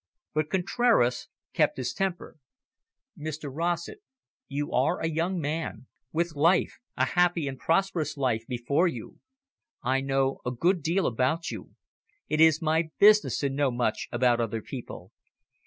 [0.33, 2.37] But Contraras kept his temper.
[3.15, 4.01] "Mr Rossett,
[4.47, 9.19] you are a young man, with life, a happy and prosperous life, before you.
[9.83, 11.75] I know a great deal about you;
[12.27, 15.11] it is my business to know much about other people.